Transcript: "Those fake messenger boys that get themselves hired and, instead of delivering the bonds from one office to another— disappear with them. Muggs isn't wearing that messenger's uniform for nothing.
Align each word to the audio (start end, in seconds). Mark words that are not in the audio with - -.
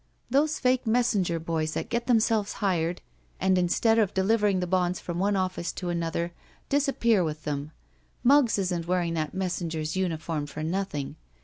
"Those 0.31 0.57
fake 0.57 0.87
messenger 0.87 1.37
boys 1.37 1.75
that 1.75 1.89
get 1.91 2.07
themselves 2.07 2.53
hired 2.53 3.03
and, 3.39 3.55
instead 3.55 3.99
of 3.99 4.15
delivering 4.15 4.59
the 4.59 4.65
bonds 4.65 4.99
from 4.99 5.19
one 5.19 5.35
office 5.35 5.71
to 5.73 5.89
another— 5.89 6.31
disappear 6.69 7.23
with 7.23 7.43
them. 7.43 7.71
Muggs 8.23 8.57
isn't 8.57 8.87
wearing 8.87 9.13
that 9.13 9.35
messenger's 9.35 9.95
uniform 9.95 10.47
for 10.47 10.63
nothing. 10.63 11.17